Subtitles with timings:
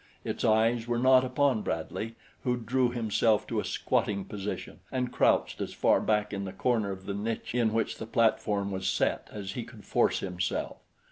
[0.23, 5.61] Its eyes were not upon Bradley, who drew himself to a squatting position and crouched
[5.61, 9.27] as far back in the corner of the niche in which the platform was set
[9.31, 10.77] as he could force himself.